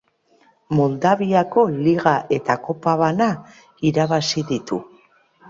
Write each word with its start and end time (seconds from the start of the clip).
Moldaviako 0.77 1.65
Liga 1.87 2.13
eta 2.39 2.57
Kopa 2.65 2.97
bana 3.03 3.29
irabazi 3.93 4.47
ditu. 4.55 4.83